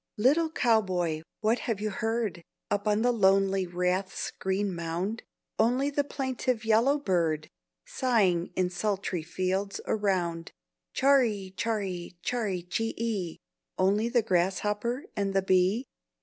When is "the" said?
3.03-3.11, 5.91-6.03, 14.09-14.23, 15.35-15.43